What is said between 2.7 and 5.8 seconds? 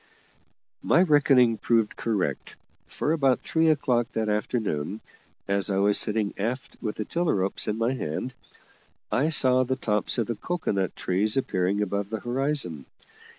for about three o'clock that afternoon, as I